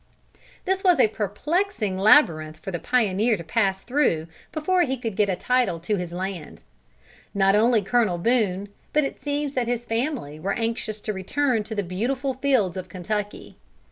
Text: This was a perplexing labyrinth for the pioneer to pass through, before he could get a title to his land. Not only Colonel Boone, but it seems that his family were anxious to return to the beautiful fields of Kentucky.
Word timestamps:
This 0.65 0.83
was 0.83 0.99
a 0.99 1.09
perplexing 1.09 1.95
labyrinth 1.95 2.57
for 2.57 2.71
the 2.71 2.79
pioneer 2.79 3.37
to 3.37 3.43
pass 3.43 3.83
through, 3.83 4.25
before 4.51 4.81
he 4.81 4.97
could 4.97 5.15
get 5.15 5.29
a 5.29 5.35
title 5.35 5.79
to 5.81 5.95
his 5.95 6.11
land. 6.11 6.63
Not 7.35 7.53
only 7.53 7.83
Colonel 7.83 8.17
Boone, 8.17 8.69
but 8.93 9.03
it 9.03 9.21
seems 9.21 9.53
that 9.53 9.67
his 9.67 9.85
family 9.85 10.39
were 10.39 10.53
anxious 10.53 11.01
to 11.01 11.13
return 11.13 11.63
to 11.65 11.75
the 11.75 11.83
beautiful 11.83 12.33
fields 12.33 12.77
of 12.77 12.89
Kentucky. 12.89 13.57